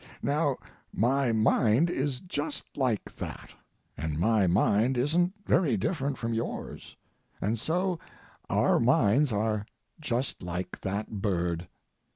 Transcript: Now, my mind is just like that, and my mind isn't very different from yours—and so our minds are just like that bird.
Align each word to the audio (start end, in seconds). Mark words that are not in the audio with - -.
Now, 0.23 0.57
my 0.91 1.31
mind 1.31 1.91
is 1.91 2.21
just 2.21 2.75
like 2.75 3.15
that, 3.17 3.51
and 3.95 4.17
my 4.19 4.47
mind 4.47 4.97
isn't 4.97 5.33
very 5.45 5.77
different 5.77 6.17
from 6.17 6.33
yours—and 6.33 7.59
so 7.59 7.99
our 8.49 8.79
minds 8.79 9.31
are 9.31 9.63
just 9.99 10.41
like 10.41 10.81
that 10.81 11.21
bird. 11.21 11.67